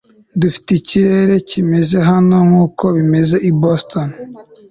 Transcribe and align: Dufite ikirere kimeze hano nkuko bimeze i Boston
Dufite 0.41 0.69
ikirere 0.79 1.35
kimeze 1.49 1.97
hano 2.09 2.35
nkuko 2.47 2.83
bimeze 2.95 3.35
i 3.49 3.51
Boston 3.61 4.07